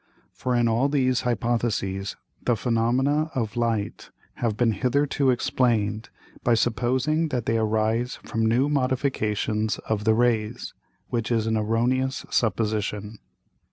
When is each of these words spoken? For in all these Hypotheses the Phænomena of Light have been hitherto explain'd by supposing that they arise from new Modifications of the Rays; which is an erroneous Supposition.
For 0.33 0.55
in 0.55 0.67
all 0.67 0.89
these 0.89 1.21
Hypotheses 1.21 2.15
the 2.41 2.55
Phænomena 2.55 3.29
of 3.37 3.55
Light 3.55 4.09
have 4.37 4.57
been 4.57 4.71
hitherto 4.71 5.29
explain'd 5.29 6.09
by 6.43 6.55
supposing 6.55 7.27
that 7.27 7.45
they 7.45 7.59
arise 7.59 8.15
from 8.25 8.47
new 8.47 8.67
Modifications 8.67 9.77
of 9.87 10.03
the 10.05 10.15
Rays; 10.15 10.73
which 11.09 11.31
is 11.31 11.45
an 11.45 11.55
erroneous 11.55 12.25
Supposition. 12.31 13.19